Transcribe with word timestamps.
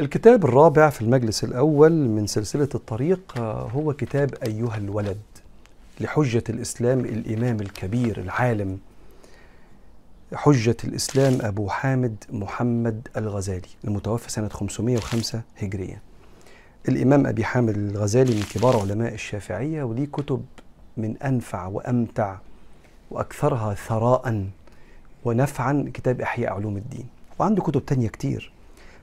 الكتاب 0.00 0.44
الرابع 0.44 0.90
في 0.90 1.02
المجلس 1.02 1.44
الأول 1.44 1.92
من 1.92 2.26
سلسلة 2.26 2.68
الطريق 2.74 3.38
هو 3.74 3.92
كتاب 3.92 4.34
أيها 4.46 4.76
الولد 4.76 5.20
لحجة 6.00 6.44
الإسلام 6.48 7.00
الإمام 7.00 7.60
الكبير 7.60 8.20
العالم 8.20 8.78
حجة 10.34 10.76
الإسلام 10.84 11.38
أبو 11.40 11.68
حامد 11.68 12.24
محمد 12.30 13.08
الغزالي 13.16 13.68
المتوفى 13.84 14.30
سنة 14.30 14.48
505 14.48 15.42
هجرية. 15.58 16.02
الإمام 16.88 17.26
أبي 17.26 17.44
حامد 17.44 17.76
الغزالي 17.76 18.34
من 18.34 18.42
كبار 18.54 18.80
علماء 18.80 19.14
الشافعية 19.14 19.82
وليه 19.82 20.06
كتب 20.06 20.44
من 20.96 21.16
أنفع 21.16 21.66
وأمتع 21.66 22.36
وأكثرها 23.10 23.74
ثراء 23.74 24.46
ونفعا 25.24 25.90
كتاب 25.94 26.20
إحياء 26.20 26.52
علوم 26.52 26.76
الدين. 26.76 27.06
وعنده 27.38 27.62
كتب 27.62 27.86
تانية 27.86 28.08
كتير. 28.08 28.52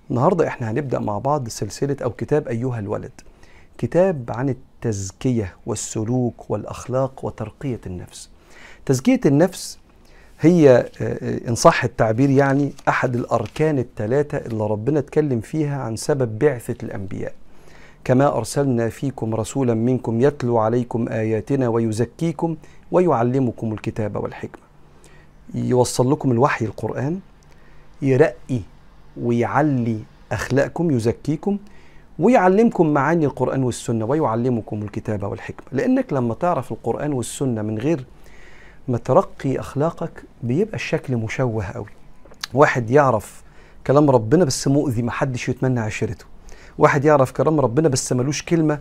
النهاردة 0.09 0.47
إحنا 0.47 0.71
هنبدأ 0.71 0.99
مع 0.99 1.17
بعض 1.17 1.47
سلسلة 1.47 1.97
أو 2.03 2.09
كتاب 2.09 2.47
أيها 2.47 2.79
الولد. 2.79 3.11
كتاب 3.77 4.25
عن 4.30 4.49
التزكية 4.49 5.55
والسلوك 5.66 6.49
والأخلاق 6.49 7.25
وترقية 7.25 7.80
النفس. 7.85 8.30
تزكية 8.85 9.20
النفس 9.25 9.80
هي 10.39 10.89
إن 11.47 11.55
صح 11.55 11.83
التعبير 11.83 12.30
يعني 12.30 12.73
أحد 12.88 13.16
الأركان 13.16 13.80
الثلاثة 13.80 14.38
اللي 14.38 14.63
ربنا 14.67 14.99
اتكلم 14.99 15.41
فيها 15.41 15.77
عن 15.81 15.95
سبب 15.95 16.39
بعثة 16.39 16.75
الأنبياء. 16.83 17.33
كما 18.03 18.38
أرسلنا 18.38 18.89
فيكم 18.89 19.35
رسولا 19.35 19.73
منكم 19.73 20.21
يتلو 20.21 20.58
عليكم 20.58 21.08
آياتنا 21.09 21.67
ويزكيكم 21.67 22.55
ويعلمكم 22.91 23.73
الكتاب 23.73 24.16
والحكمة. 24.16 24.61
يوصل 25.53 26.11
لكم 26.11 26.31
الوحي 26.31 26.66
القرآن 26.66 27.19
يرقي 28.02 28.59
ويعلي 29.21 29.99
أخلاقكم 30.31 30.91
يزكيكم 30.91 31.58
ويعلمكم 32.19 32.88
معاني 32.94 33.25
القرآن 33.25 33.64
والسنة 33.64 34.05
ويعلمكم 34.05 34.81
الكتاب 34.83 35.23
والحكمة. 35.23 35.67
لأنك 35.72 36.14
لما 36.14 36.33
تعرف 36.33 36.72
القرآن 36.72 37.14
والسنة 37.14 37.61
من 37.61 37.78
غير 37.78 38.06
ما 38.88 38.97
ترقي 38.97 39.59
أخلاقك 39.59 40.23
بيبقى 40.44 40.75
الشكل 40.75 41.16
مشوه 41.17 41.66
قوي. 41.66 41.86
واحد 42.53 42.89
يعرف 42.89 43.44
كلام 43.88 44.09
ربنا 44.09 44.45
بس 44.45 44.67
مؤذي 44.67 45.02
محدش 45.03 45.50
يتمنى 45.50 45.80
عشرته 45.80 46.25
واحد 46.78 47.06
يعرف 47.06 47.31
كلام 47.31 47.59
ربنا 47.59 47.89
بس 47.89 48.13
ملوش 48.13 48.44
كلمة 48.44 48.80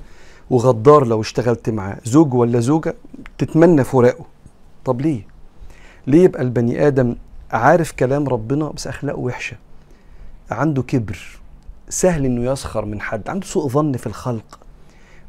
وغدار 0.50 1.06
لو 1.06 1.20
اشتغلت 1.20 1.70
معاه. 1.70 1.96
زوج 2.04 2.34
ولا 2.34 2.60
زوجة 2.60 2.94
تتمنى 3.38 3.84
فراقه. 3.84 4.24
طب 4.84 5.00
ليه؟ 5.00 5.26
ليه 6.06 6.24
يبقى 6.24 6.42
البني 6.42 6.86
آدم 6.86 7.16
عارف 7.50 7.92
كلام 7.92 8.28
ربنا 8.28 8.68
بس 8.68 8.86
أخلاقه 8.86 9.18
وحشة؟ 9.18 9.56
عنده 10.50 10.82
كبر 10.82 11.18
سهل 11.88 12.24
إنه 12.24 12.52
يسخر 12.52 12.84
من 12.84 13.00
حد 13.00 13.28
عنده 13.28 13.46
سوء 13.46 13.68
ظن 13.68 13.92
في 13.92 14.06
الخلق. 14.06 14.58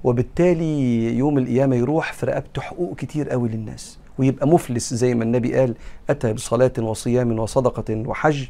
وبالتالي 0.04 1.18
يوم 1.18 1.38
القيامة 1.38 1.76
يروح 1.76 2.14
في 2.14 2.26
رقبته 2.26 2.62
حقوق 2.62 2.96
كتير 2.96 3.30
قوي 3.30 3.50
للناس 3.50 3.98
ويبقى 4.18 4.48
مفلس 4.48 4.94
زي 4.94 5.16
ما 5.16 5.24
النبي 5.24 5.56
قال 5.56 5.76
أتى 6.09 6.34
بصلاة 6.34 6.72
وصيام 6.80 7.40
وصدقة 7.40 8.04
وحج 8.08 8.46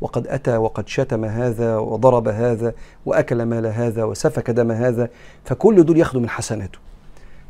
وقد 0.00 0.26
أتى 0.26 0.56
وقد 0.56 0.88
شتم 0.88 1.24
هذا 1.24 1.76
وضرب 1.76 2.28
هذا 2.28 2.74
وأكل 3.06 3.42
مال 3.42 3.66
هذا 3.66 4.04
وسفك 4.04 4.50
دم 4.50 4.72
هذا 4.72 5.08
فكل 5.44 5.84
دول 5.84 5.98
ياخدوا 5.98 6.20
من 6.20 6.28
حسناته. 6.28 6.78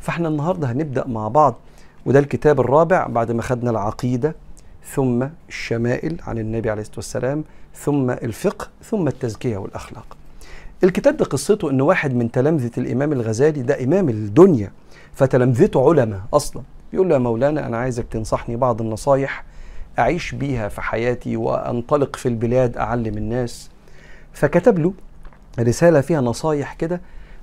فإحنا 0.00 0.28
النهاردة 0.28 0.72
هنبدأ 0.72 1.06
مع 1.06 1.28
بعض 1.28 1.54
وده 2.06 2.18
الكتاب 2.18 2.60
الرابع 2.60 3.06
بعد 3.06 3.32
ما 3.32 3.42
خدنا 3.42 3.70
العقيدة. 3.70 4.34
ثم 4.84 5.26
الشمائل 5.48 6.16
عن 6.26 6.38
النبي 6.38 6.70
عليه 6.70 6.80
الصلاة 6.80 6.96
والسلام 6.96 7.44
ثم 7.74 8.10
الفقه 8.10 8.68
ثم 8.82 9.08
التزكية 9.08 9.56
والأخلاق. 9.56 10.16
الكتاب 10.84 11.16
ده 11.16 11.24
قصته 11.24 11.70
أن 11.70 11.80
واحد 11.80 12.14
من 12.14 12.30
تلامذة 12.30 12.70
الإمام 12.78 13.12
الغزالي 13.12 13.62
ده 13.62 13.84
إمام 13.84 14.08
الدنيا 14.08 14.72
فتلامذته 15.12 15.88
علماء 15.88 16.20
أصلا. 16.34 16.62
يقول 16.92 17.08
له 17.08 17.14
يا 17.14 17.18
مولانا 17.20 17.66
أنا 17.66 17.76
عايزك 17.76 18.06
تنصحني 18.10 18.56
بعض 18.56 18.80
النصايح 18.80 19.44
أعيش 19.98 20.34
بيها 20.34 20.68
في 20.68 20.80
حياتي 20.80 21.36
وأنطلق 21.36 22.16
في 22.16 22.28
البلاد 22.28 22.76
أعلم 22.76 23.16
الناس. 23.16 23.70
فكتب 24.32 24.78
له 24.78 24.92
رسالة 25.60 26.00
فيها 26.00 26.20
نصايح 26.20 26.74
كده 26.74 27.00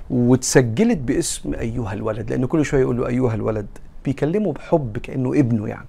واتسجلت 0.10 0.98
باسم 0.98 1.54
أيها 1.54 1.94
الولد 1.94 2.30
لأن 2.30 2.46
كل 2.46 2.66
شوية 2.66 2.82
يقول 2.82 2.98
له 2.98 3.08
أيها 3.08 3.34
الولد 3.36 3.68
بيكلمه 4.06 4.54
بحب 4.54 4.98
كأنه 4.98 5.30
ابنه 5.30 5.68
يعني. 5.68 5.88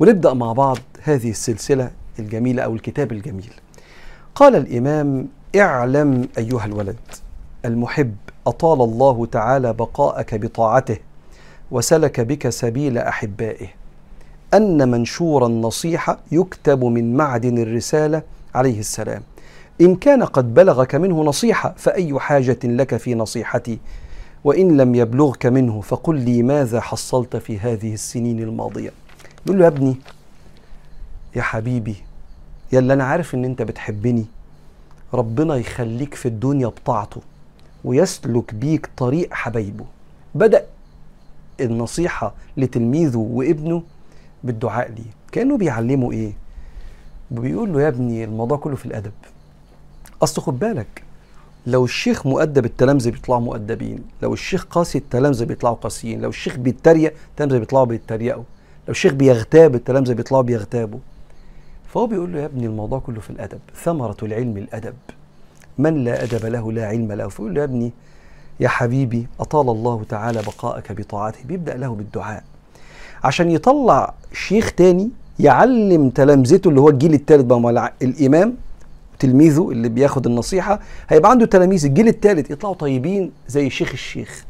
ونبدأ 0.00 0.34
مع 0.34 0.52
بعض 0.52 0.78
هذه 1.02 1.30
السلسلة 1.30 1.90
الجميلة 2.18 2.62
أو 2.62 2.74
الكتاب 2.74 3.12
الجميل. 3.12 3.50
قال 4.34 4.56
الإمام 4.56 5.28
اعلم 5.56 6.28
أيها 6.38 6.64
الولد 6.64 6.96
المحب 7.64 8.14
أطال 8.46 8.80
الله 8.80 9.26
تعالى 9.26 9.72
بقاءك 9.72 10.34
بطاعته 10.34 10.96
وسلك 11.70 12.20
بك 12.20 12.48
سبيل 12.48 12.98
أحبائه 12.98 13.68
أن 14.54 14.90
منشور 14.90 15.46
النصيحة 15.46 16.18
يكتب 16.32 16.84
من 16.84 17.16
معدن 17.16 17.58
الرسالة 17.58 18.22
عليه 18.54 18.80
السلام. 18.80 19.22
إن 19.80 19.96
كان 19.96 20.22
قد 20.22 20.54
بلغك 20.54 20.94
منه 20.94 21.24
نصيحة 21.24 21.74
فأي 21.76 22.18
حاجة 22.20 22.58
لك 22.64 22.96
في 22.96 23.14
نصيحتي؟ 23.14 23.78
وإن 24.44 24.76
لم 24.76 24.94
يبلغك 24.94 25.46
منه 25.46 25.80
فقل 25.80 26.16
لي 26.16 26.42
ماذا 26.42 26.80
حصلت 26.80 27.36
في 27.36 27.58
هذه 27.58 27.94
السنين 27.94 28.40
الماضية. 28.40 28.90
يقول 29.46 29.58
له 29.58 29.64
يا 29.64 29.68
ابني 29.68 29.96
يا 31.36 31.42
حبيبي 31.42 31.96
يا 32.72 32.78
اللي 32.78 32.92
أنا 32.92 33.04
عارف 33.04 33.34
إن 33.34 33.44
أنت 33.44 33.62
بتحبني. 33.62 34.26
ربنا 35.14 35.56
يخليك 35.56 36.14
في 36.14 36.26
الدنيا 36.28 36.66
بطاعته 36.66 37.20
ويسلك 37.84 38.54
بيك 38.54 38.90
طريق 38.96 39.34
حبايبه. 39.34 39.84
بدأ 40.34 40.66
النصيحة 41.60 42.34
لتلميذه 42.56 43.16
وابنه 43.16 43.82
بالدعاء 44.44 44.90
ليه. 44.90 45.10
كأنه 45.32 45.56
بيعلمه 45.56 46.12
إيه؟ 46.12 46.32
بيقول 47.30 47.72
له 47.72 47.82
يا 47.82 47.88
ابني 47.88 48.24
الموضوع 48.24 48.56
كله 48.58 48.76
في 48.76 48.86
الأدب. 48.86 49.12
أصل 50.22 50.42
خد 50.42 50.58
بالك 50.58 51.02
لو 51.66 51.84
الشيخ 51.84 52.26
مؤدب 52.26 52.64
التلامذة 52.64 53.10
بيطلعوا 53.10 53.40
مؤدبين 53.40 54.04
لو 54.22 54.32
الشيخ 54.32 54.64
قاسي 54.64 54.98
التلامذة 54.98 55.44
بيطلعوا 55.44 55.76
قاسيين 55.76 56.20
لو 56.20 56.28
الشيخ 56.28 56.56
بيتريق 56.56 57.14
التلامذة 57.30 57.58
بيطلعوا 57.58 57.84
بيتريقوا. 57.84 58.44
لو 58.88 58.92
الشيخ 58.92 59.12
بيغتاب 59.12 59.74
التلامذة 59.74 60.12
بيطلعوا 60.12 60.42
بيغتابوا. 60.42 60.98
فهو 61.88 62.06
بيقول 62.06 62.32
له 62.32 62.40
يا 62.40 62.46
ابني 62.46 62.66
الموضوع 62.66 62.98
كله 62.98 63.20
في 63.20 63.30
الأدب 63.30 63.58
ثمرة 63.84 64.16
العلم 64.22 64.56
الأدب. 64.56 64.94
من 65.78 66.04
لا 66.04 66.22
أدب 66.22 66.46
له 66.46 66.72
لا 66.72 66.86
علم 66.86 67.12
له. 67.12 67.28
فيقول 67.28 67.54
له 67.54 67.60
يا 67.60 67.64
ابني 67.64 67.92
يا 68.60 68.68
حبيبي 68.68 69.26
أطال 69.40 69.68
الله 69.68 70.04
تعالى 70.08 70.42
بقاءك 70.42 70.92
بطاعته. 70.92 71.38
بيبدأ 71.44 71.76
له 71.76 71.94
بالدعاء. 71.94 72.44
عشان 73.24 73.50
يطلع 73.50 74.14
شيخ 74.32 74.72
تاني 74.72 75.10
يعلم 75.38 76.10
تلامذته 76.10 76.68
اللي 76.68 76.80
هو 76.80 76.88
الجيل 76.88 77.14
الثالث 77.14 77.44
بقى 77.44 77.92
الإمام 78.02 78.54
تلميذه 79.18 79.70
اللي 79.70 79.88
بياخد 79.88 80.26
النصيحة 80.26 80.80
هيبقى 81.08 81.30
عنده 81.30 81.46
تلاميذ 81.46 81.84
الجيل 81.84 82.08
الثالث 82.08 82.50
يطلعوا 82.50 82.74
طيبين 82.74 83.32
زي 83.48 83.70
شيخ 83.70 83.92
الشيخ. 83.92 84.44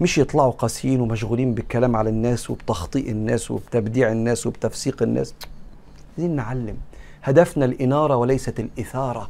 مش 0.00 0.18
يطلعوا 0.18 0.50
قاسيين 0.50 1.00
ومشغولين 1.00 1.54
بالكلام 1.54 1.96
على 1.96 2.10
الناس 2.10 2.50
وبتخطيء 2.50 3.10
الناس 3.10 3.50
وبتبديع 3.50 4.12
الناس 4.12 4.46
وبتفسيق 4.46 5.02
الناس. 5.02 5.34
عايزين 6.18 6.36
نعلم. 6.36 6.76
هدفنا 7.22 7.64
الإنارة 7.64 8.16
وليست 8.16 8.60
الإثارة. 8.60 9.28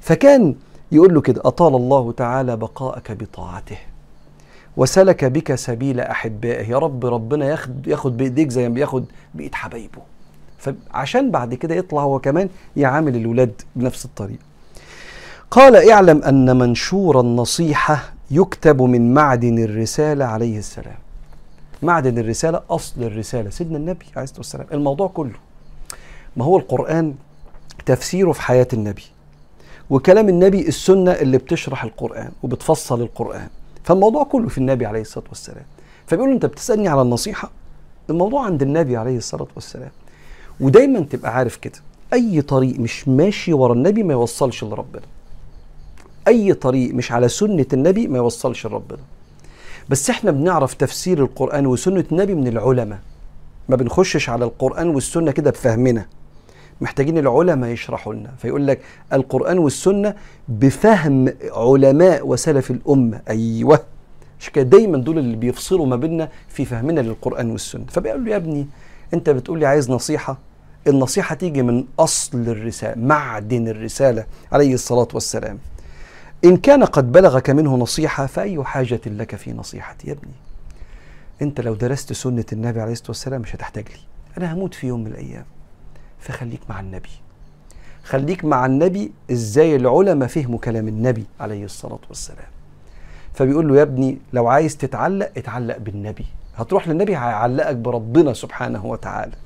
فكان 0.00 0.54
يقول 0.92 1.14
له 1.14 1.20
كده 1.20 1.42
أطال 1.44 1.74
الله 1.74 2.12
تعالى 2.12 2.56
بقاءك 2.56 3.12
بطاعته 3.12 3.78
وسلك 4.76 5.24
بك 5.24 5.54
سبيل 5.54 6.00
أحبائه. 6.00 6.68
يا 6.68 6.78
رب 6.78 7.06
ربنا 7.06 7.46
ياخد 7.46 7.86
ياخد 7.86 8.16
بإيديك 8.16 8.50
زي 8.50 8.68
ما 8.68 8.74
بياخد 8.74 9.04
بإيد 9.34 9.54
حبايبه. 9.54 10.02
فعشان 10.58 11.30
بعد 11.30 11.54
كده 11.54 11.74
يطلع 11.74 12.02
هو 12.02 12.18
كمان 12.18 12.48
يعامل 12.76 13.16
الولاد 13.16 13.62
بنفس 13.76 14.04
الطريقة. 14.04 14.42
قال 15.50 15.90
اعلم 15.90 16.22
أن 16.22 16.56
منشور 16.56 17.20
النصيحة 17.20 18.12
يكتب 18.32 18.82
من 18.82 19.14
معدن 19.14 19.58
الرسالة 19.64 20.24
عليه 20.24 20.58
السلام. 20.58 20.96
معدن 21.82 22.18
الرسالة 22.18 22.60
أصل 22.70 23.02
الرسالة. 23.02 23.50
سيدنا 23.50 23.76
النبي 23.78 24.06
عليه 24.16 24.22
الصلاة 24.22 24.38
والسلام 24.38 24.66
الموضوع 24.72 25.08
كله. 25.08 25.38
ما 26.36 26.44
هو 26.44 26.56
القرآن 26.56 27.14
تفسيره 27.86 28.32
في 28.32 28.42
حياة 28.42 28.68
النبي 28.72 29.02
وكلام 29.90 30.28
النبي 30.28 30.68
السنة 30.68 31.10
اللي 31.12 31.38
بتشرح 31.38 31.84
القرآن 31.84 32.32
وبتفصل 32.42 33.00
القرآن. 33.00 33.48
فالموضوع 33.84 34.24
كله 34.24 34.48
في 34.48 34.58
النبي 34.58 34.86
عليه 34.86 35.00
الصلاة 35.00 35.26
والسلام. 35.28 35.64
فبيقول 36.06 36.30
أنت 36.30 36.46
بتسألني 36.46 36.88
على 36.88 37.02
النصيحة؟ 37.02 37.50
الموضوع 38.10 38.44
عند 38.44 38.62
النبي 38.62 38.96
عليه 38.96 39.16
الصلاة 39.16 39.48
والسلام. 39.54 39.90
ودايما 40.60 41.00
تبقى 41.00 41.34
عارف 41.34 41.56
كده 41.56 41.78
أي 42.12 42.42
طريق 42.42 42.80
مش 42.80 43.08
ماشي 43.08 43.52
ورا 43.52 43.72
النبي 43.72 44.02
ما 44.02 44.12
يوصلش 44.12 44.64
لربنا. 44.64 45.02
أي 46.28 46.54
طريق 46.54 46.94
مش 46.94 47.12
على 47.12 47.28
سنة 47.28 47.66
النبي 47.72 48.08
ما 48.08 48.18
يوصلش 48.18 48.66
لربنا 48.66 48.98
بس 49.88 50.10
إحنا 50.10 50.30
بنعرف 50.30 50.74
تفسير 50.74 51.18
القرآن 51.24 51.66
وسنة 51.66 52.04
النبي 52.12 52.34
من 52.34 52.46
العلماء. 52.48 52.98
ما 53.68 53.76
بنخشش 53.76 54.28
على 54.28 54.44
القرآن 54.44 54.88
والسنة 54.88 55.30
كده 55.32 55.50
بفهمنا. 55.50 56.06
محتاجين 56.80 57.18
العلماء 57.18 57.70
يشرحوا 57.70 58.14
لنا. 58.14 58.30
فيقول 58.38 58.66
لك 58.66 58.80
القرآن 59.12 59.58
والسنة 59.58 60.14
بفهم 60.48 61.28
علماء 61.52 62.26
وسلف 62.26 62.70
الأمة. 62.70 63.20
أيوه. 63.28 63.80
عشان 64.40 64.52
كده؟ 64.52 64.64
دايما 64.64 64.98
دول 64.98 65.18
اللي 65.18 65.36
بيفصلوا 65.36 65.86
ما 65.86 65.96
بيننا 65.96 66.28
في 66.48 66.64
فهمنا 66.64 67.00
للقرآن 67.00 67.50
والسنة. 67.50 67.84
فبيقول 67.88 68.24
له 68.24 68.30
يا 68.30 68.36
ابني 68.36 68.66
أنت 69.14 69.30
بتقول 69.30 69.58
لي 69.60 69.66
عايز 69.66 69.90
نصيحة؟ 69.90 70.38
النصيحة 70.86 71.34
تيجي 71.34 71.62
من 71.62 71.84
أصل 71.98 72.38
الرسالة 72.38 73.02
معدن 73.02 73.68
الرسالة 73.68 74.24
عليه 74.52 74.74
الصلاة 74.74 75.08
والسلام. 75.14 75.58
إن 76.44 76.56
كان 76.56 76.84
قد 76.84 77.12
بلغك 77.12 77.50
منه 77.50 77.76
نصيحة 77.76 78.26
فأي 78.26 78.64
حاجة 78.64 79.00
لك 79.06 79.36
في 79.36 79.52
نصيحتي؟ 79.52 80.08
يا 80.08 80.12
ابني 80.12 80.32
أنت 81.42 81.60
لو 81.60 81.74
درست 81.74 82.12
سنة 82.12 82.44
النبي 82.52 82.80
عليه 82.80 82.92
الصلاة 82.92 83.08
والسلام 83.08 83.40
مش 83.40 83.54
هتحتاج 83.54 83.88
لي. 83.88 83.98
أنا 84.38 84.54
هموت 84.54 84.74
في 84.74 84.86
يوم 84.86 85.00
من 85.00 85.06
الأيام. 85.06 85.44
فخليك 86.20 86.60
مع 86.68 86.80
النبي. 86.80 87.10
خليك 88.04 88.44
مع 88.44 88.66
النبي 88.66 89.12
إزاي 89.32 89.76
العلماء 89.76 90.28
فهموا 90.28 90.58
كلام 90.58 90.88
النبي 90.88 91.24
عليه 91.40 91.64
الصلاة 91.64 92.00
والسلام. 92.08 92.48
فبيقول 93.34 93.68
له 93.68 93.76
يا 93.76 93.82
ابني 93.82 94.18
لو 94.32 94.48
عايز 94.48 94.76
تتعلق 94.76 95.32
اتعلق 95.36 95.76
بالنبي. 95.76 96.26
هتروح 96.56 96.88
للنبي 96.88 97.12
هيعلقك 97.12 97.76
بربنا 97.76 98.32
سبحانه 98.32 98.86
وتعالى. 98.86 99.36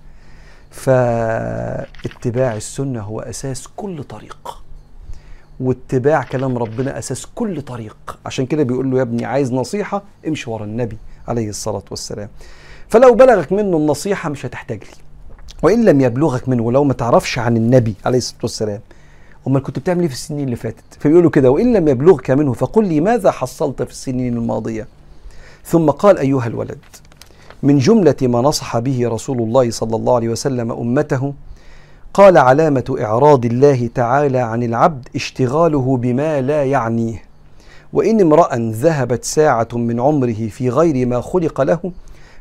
فاتباع 0.70 2.56
السنة 2.56 3.00
هو 3.00 3.20
أساس 3.20 3.68
كل 3.76 4.04
طريق. 4.04 4.65
واتباع 5.60 6.22
كلام 6.22 6.58
ربنا 6.58 6.98
أساس 6.98 7.26
كل 7.34 7.62
طريق. 7.62 7.96
عشان 8.26 8.46
كده 8.46 8.62
بيقول 8.62 8.90
له 8.90 8.96
يا 8.96 9.02
ابني 9.02 9.24
عايز 9.24 9.52
نصيحة 9.52 10.02
امشي 10.28 10.50
ورا 10.50 10.64
النبي 10.64 10.98
عليه 11.28 11.48
الصلاة 11.48 11.84
والسلام. 11.90 12.28
فلو 12.88 13.14
بلغك 13.14 13.52
منه 13.52 13.76
النصيحة 13.76 14.30
مش 14.30 14.46
هتحتاج 14.46 14.78
لي. 14.78 15.06
وإن 15.62 15.84
لم 15.84 16.00
يبلغك 16.00 16.48
منه 16.48 16.62
ولو 16.62 16.84
ما 16.84 16.92
تعرفش 16.92 17.38
عن 17.38 17.56
النبي 17.56 17.94
عليه 18.04 18.18
الصلاة 18.18 18.40
والسلام 18.42 18.80
أمال 19.46 19.62
كنت 19.62 19.78
بتعمل 19.78 20.00
إيه 20.00 20.08
في 20.08 20.14
السنين 20.14 20.44
اللي 20.44 20.56
فاتت؟ 20.56 20.84
فبيقولوا 21.00 21.30
كده 21.30 21.50
وإن 21.50 21.76
لم 21.76 21.88
يبلغك 21.88 22.30
منه 22.30 22.52
فقل 22.52 22.86
لي 22.88 23.00
ماذا 23.00 23.30
حصلت 23.30 23.82
في 23.82 23.90
السنين 23.90 24.36
الماضية. 24.36 24.86
ثم 25.64 25.90
قال 25.90 26.18
أيها 26.18 26.46
الولد 26.46 26.78
من 27.62 27.78
جملة 27.78 28.16
ما 28.22 28.40
نصح 28.40 28.78
به 28.78 29.08
رسول 29.08 29.38
الله 29.38 29.70
صلى 29.70 29.96
الله 29.96 30.14
عليه 30.14 30.28
وسلم 30.28 30.72
أمته 30.72 31.34
قال 32.16 32.38
علامة 32.38 32.96
إعراض 33.00 33.44
الله 33.44 33.90
تعالى 33.94 34.38
عن 34.38 34.62
العبد 34.62 35.08
اشتغاله 35.14 35.96
بما 35.96 36.40
لا 36.40 36.64
يعنيه. 36.64 37.22
وإن 37.92 38.20
امرأ 38.20 38.56
ذهبت 38.56 39.24
ساعة 39.24 39.68
من 39.72 40.00
عمره 40.00 40.48
في 40.48 40.70
غير 40.70 41.06
ما 41.06 41.20
خلق 41.20 41.60
له 41.60 41.92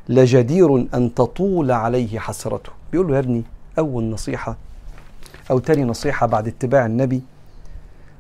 لجدير 0.10 0.76
أن 0.94 1.14
تطول 1.14 1.72
عليه 1.72 2.20
حسرته. 2.20 2.72
بيقول 2.92 3.08
له 3.08 3.14
يا 3.14 3.20
ابني 3.20 3.44
أول 3.80 4.04
نصيحة 4.04 4.58
أو 5.52 5.60
تاني 5.60 5.84
نصيحة 5.84 6.28
بعد 6.28 6.48
اتباع 6.48 6.86
النبي 6.86 7.22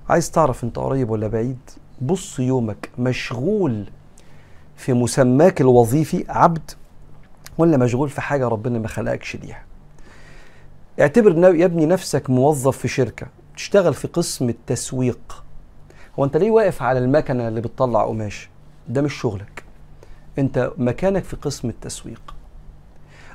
عايز 0.09 0.31
تعرف 0.31 0.63
أنت 0.63 0.79
قريب 0.79 1.09
ولا 1.09 1.27
بعيد؟ 1.27 1.59
بص 2.01 2.39
يومك 2.39 2.89
مشغول 2.99 3.85
في 4.77 4.93
مسماك 4.93 5.61
الوظيفي 5.61 6.25
عبد 6.29 6.71
ولا 7.57 7.77
مشغول 7.77 8.09
في 8.09 8.21
حاجة 8.21 8.47
ربنا 8.47 8.79
ما 8.79 8.87
خلقكش 8.87 9.35
ليها؟ 9.35 9.74
اعتبر 10.99 11.55
يا 11.55 11.65
ابني 11.65 11.85
نفسك 11.85 12.29
موظف 12.29 12.77
في 12.77 12.87
شركة 12.87 13.27
تشتغل 13.55 13.93
في 13.93 14.07
قسم 14.07 14.49
التسويق. 14.49 15.43
هو 16.19 16.25
انت 16.25 16.37
ليه 16.37 16.51
واقف 16.51 16.81
على 16.81 16.99
المكنة 16.99 17.47
اللي 17.47 17.61
بتطلع 17.61 18.05
قماش؟ 18.05 18.49
ده 18.87 19.01
مش 19.01 19.13
شغلك. 19.13 19.63
انت 20.39 20.71
مكانك 20.77 21.23
في 21.23 21.35
قسم 21.35 21.69
التسويق. 21.69 22.21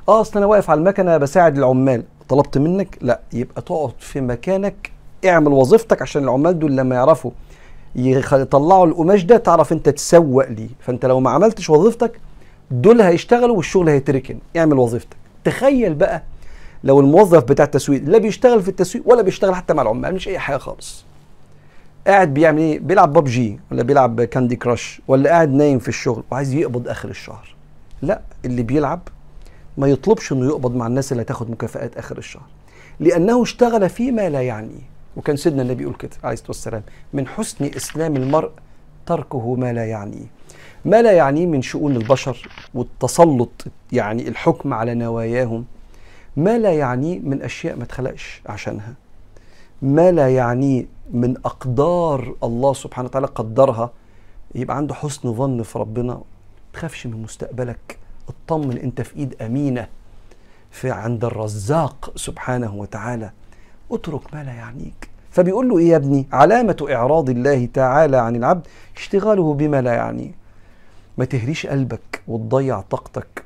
آه 0.09 0.21
أصل 0.21 0.37
أنا 0.39 0.45
واقف 0.45 0.69
على 0.69 0.77
المكنة 0.77 1.17
بساعد 1.17 1.57
العمال. 1.57 2.03
طلبت 2.29 2.57
منك؟ 2.57 2.97
لا 3.01 3.19
يبقى 3.33 3.61
تقعد 3.61 3.93
في 3.99 4.21
مكانك 4.21 4.91
اعمل 5.25 5.51
وظيفتك 5.51 6.01
عشان 6.01 6.23
العمال 6.23 6.59
دول 6.59 6.77
لما 6.77 6.95
يعرفوا 6.95 7.31
يطلعوا 7.95 8.85
القماش 8.85 9.23
ده 9.23 9.37
تعرف 9.37 9.71
انت 9.71 9.89
تسوق 9.89 10.47
ليه. 10.47 10.69
فانت 10.79 11.05
لو 11.05 11.19
ما 11.19 11.29
عملتش 11.29 11.69
وظيفتك 11.69 12.19
دول 12.71 13.01
هيشتغلوا 13.01 13.55
والشغل 13.55 13.89
هيتركن. 13.89 14.39
اعمل 14.57 14.77
وظيفتك. 14.77 15.17
تخيل 15.43 15.93
بقى 15.93 16.23
لو 16.83 16.99
الموظف 16.99 17.43
بتاع 17.43 17.65
التسويق 17.65 18.03
لا 18.03 18.17
بيشتغل 18.17 18.61
في 18.61 18.69
التسويق 18.69 19.09
ولا 19.09 19.21
بيشتغل 19.21 19.55
حتى 19.55 19.73
مع 19.73 19.81
العمال 19.81 20.15
مش 20.15 20.27
أي 20.27 20.39
حاجة 20.39 20.57
خالص. 20.57 21.05
قاعد 22.07 22.33
بيعمل 22.33 22.61
إيه؟ 22.61 22.79
بيلعب 22.79 23.13
ببجي 23.13 23.59
ولا 23.71 23.83
بيلعب 23.83 24.21
كاندي 24.23 24.55
كراش 24.55 25.01
ولا 25.07 25.29
قاعد 25.29 25.49
نايم 25.49 25.79
في 25.79 25.87
الشغل 25.87 26.23
وعايز 26.31 26.53
يقبض 26.53 26.87
آخر 26.87 27.09
الشهر. 27.09 27.55
لا 28.01 28.21
اللي 28.45 28.63
بيلعب 28.63 28.99
ما 29.77 29.87
يطلبش 29.87 30.31
إنه 30.31 30.45
يقبض 30.45 30.75
مع 30.75 30.87
الناس 30.87 31.11
اللي 31.11 31.23
هتاخد 31.23 31.51
مكافآت 31.51 31.97
آخر 31.97 32.17
الشهر. 32.17 32.43
لأنه 32.99 33.41
اشتغل 33.43 33.89
فيما 33.89 34.29
لا 34.29 34.41
يعنيه 34.41 34.91
وكان 35.17 35.35
سيدنا 35.35 35.61
النبي 35.61 35.83
يقول 35.83 35.95
كده 35.95 36.11
عليه 36.23 36.33
الصلاة 36.33 36.49
والسلام 36.49 36.83
من 37.13 37.27
حسن 37.27 37.65
إسلام 37.75 38.15
المرء 38.15 38.49
تركه 39.05 39.55
ما 39.55 39.73
لا 39.73 39.85
يعنيه 39.85 40.25
ما 40.85 41.01
لا 41.01 41.11
يعنيه 41.11 41.45
من 41.45 41.61
شؤون 41.61 41.95
البشر 41.95 42.49
والتسلط 42.73 43.65
يعني 43.91 44.27
الحكم 44.27 44.73
على 44.73 44.93
نواياهم. 44.93 45.65
ما 46.35 46.57
لا 46.57 46.73
يعنيه 46.73 47.19
من 47.19 47.41
أشياء 47.41 47.75
ما 47.75 47.83
اتخلقش 47.83 48.41
عشانها. 48.45 48.93
ما 49.81 50.11
لا 50.11 50.35
يعنيه 50.35 50.85
من 51.13 51.37
أقدار 51.45 52.35
الله 52.43 52.73
سبحانه 52.73 53.07
وتعالى 53.07 53.27
قدرها. 53.27 53.91
يبقى 54.55 54.77
عنده 54.77 54.95
حسن 54.95 55.33
ظن 55.33 55.63
في 55.63 55.79
ربنا. 55.79 56.21
تخافش 56.73 57.07
من 57.07 57.21
مستقبلك. 57.23 57.97
اطمن 58.29 58.77
أنت 58.77 59.01
في 59.01 59.15
إيد 59.15 59.41
أمينة 59.41 59.87
في 60.71 60.91
عند 60.91 61.25
الرزاق 61.25 62.13
سبحانه 62.15 62.75
وتعالى. 62.75 63.31
اترك 63.91 64.33
ما 64.33 64.43
لا 64.43 64.53
يعنيك. 64.53 65.09
فبيقول 65.31 65.69
له 65.69 65.77
إيه 65.77 65.89
يا 65.89 65.95
ابني؟ 65.95 66.27
علامة 66.31 66.87
إعراض 66.91 67.29
الله 67.29 67.65
تعالى 67.73 68.17
عن 68.17 68.35
العبد 68.35 68.67
اشتغاله 68.97 69.53
بما 69.53 69.81
لا 69.81 69.93
يعنيه 69.93 70.31
ما 71.17 71.25
تهريش 71.25 71.67
قلبك 71.67 72.21
وتضيع 72.27 72.81
طاقتك. 72.81 73.40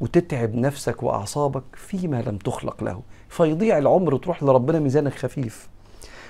وتتعب 0.00 0.54
نفسك 0.54 1.02
وأعصابك 1.02 1.62
فيما 1.74 2.22
لم 2.22 2.36
تخلق 2.36 2.84
له. 2.84 3.02
فيضيع 3.28 3.78
العمر 3.78 4.14
وتروح 4.14 4.42
لربنا 4.42 4.78
ميزانك 4.78 5.14
خفيف. 5.14 5.68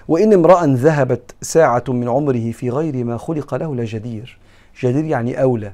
وإن 0.09 0.33
امرأ 0.33 0.67
ذهبت 0.67 1.35
ساعة 1.43 1.85
من 1.89 2.09
عمره 2.09 2.51
في 2.51 2.71
غير 2.71 3.05
ما 3.05 3.17
خلق 3.17 3.55
له 3.55 3.75
لجدير 3.75 4.39
جدير. 4.81 5.05
يعني 5.05 5.43
أولى. 5.43 5.73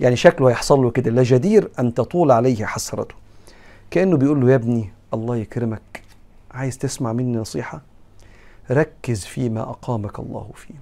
يعني 0.00 0.16
شكله 0.16 0.48
هيحصل 0.48 0.82
له 0.82 0.90
كده. 0.90 1.10
لجدير 1.10 1.70
أن 1.78 1.94
تطول 1.94 2.30
عليه 2.30 2.64
حسرته. 2.64 3.14
كأنه 3.90 4.16
بيقول 4.16 4.40
له 4.40 4.50
يا 4.50 4.54
ابني 4.54 4.92
الله 5.14 5.36
يكرمك. 5.36 6.02
عايز 6.50 6.78
تسمع 6.78 7.12
مني 7.12 7.36
نصيحة؟ 7.38 7.82
ركز 8.70 9.24
فيما 9.24 9.60
أقامك 9.60 10.18
الله 10.18 10.50
فيه. 10.54 10.74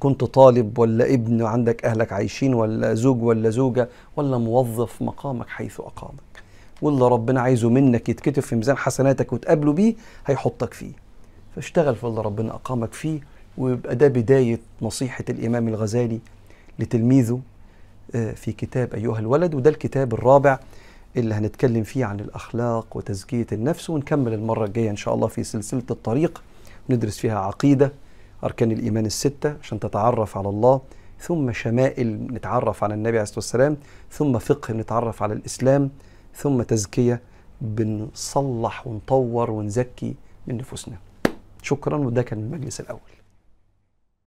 كنت 0.00 0.24
طالب 0.24 0.78
ولا 0.78 1.14
ابن 1.14 1.42
وعندك 1.42 1.84
أهلك 1.84 2.12
عايشين 2.12 2.54
ولا 2.54 2.94
زوج 2.94 3.22
ولا 3.22 3.50
زوجة 3.50 3.88
ولا 4.16 4.38
موظف 4.38 5.02
مقامك 5.02 5.48
حيث 5.48 5.80
أقامك. 5.80 6.14
واللي 6.82 7.08
ربنا 7.08 7.40
عايزه 7.40 7.70
منك 7.70 8.08
يتكتب 8.08 8.42
في 8.42 8.56
ميزان 8.56 8.76
حسناتك 8.76 9.32
وتقابله 9.32 9.72
بيه 9.72 9.94
هيحطك 10.26 10.74
فيه. 10.74 10.92
فاشتغل 11.54 11.96
في 11.96 12.04
اللي 12.04 12.20
ربنا 12.22 12.54
أقامك 12.54 12.92
فيه 12.92 13.20
ويبقى 13.58 13.96
ده 13.96 14.08
بداية 14.08 14.60
نصيحة 14.82 15.24
الإمام 15.30 15.68
الغزالي 15.68 16.18
لتلميذه 16.78 17.40
آه، 18.14 18.32
في 18.32 18.52
كتاب 18.52 18.94
أيها 18.94 19.18
الولد 19.18 19.54
وده 19.54 19.70
الكتاب 19.70 20.14
الرابع 20.14 20.58
اللي 21.16 21.34
هنتكلم 21.34 21.82
فيه 21.82 22.04
عن 22.04 22.20
الأخلاق 22.20 22.96
وتزكية 22.96 23.46
النفس 23.52 23.90
ونكمل 23.90 24.32
المرة 24.34 24.64
الجاية 24.64 24.90
إن 24.90 24.96
شاء 24.96 25.14
الله 25.14 25.26
في 25.26 25.44
سلسلة 25.44 25.82
الطريق 25.90 26.42
ندرس 26.90 27.18
فيها 27.18 27.38
عقيدة 27.38 27.92
أركان 28.44 28.72
الإيمان 28.72 29.06
الستة 29.06 29.56
عشان 29.62 29.80
تتعرف 29.80 30.38
على 30.38 30.48
الله 30.48 30.80
ثم 31.20 31.52
شمائل 31.52 32.06
نتعرف 32.32 32.84
على 32.84 32.94
النبي 32.94 33.08
عليه 33.08 33.22
الصلاة 33.22 33.38
والسلام 33.38 33.76
ثم 34.10 34.38
فقه 34.38 34.74
نتعرف 34.74 35.22
على 35.22 35.34
الإسلام 35.34 35.90
ثم 36.34 36.62
تزكية. 36.62 37.20
بنصلح 37.60 38.86
ونطور 38.86 39.50
ونزكي 39.50 40.14
من 40.46 40.56
نفوسنا. 40.56 40.96
شكرا 41.62 41.96
وده 41.96 42.22
كان 42.22 42.38
المجلس 42.38 42.80
الأول. 42.80 43.23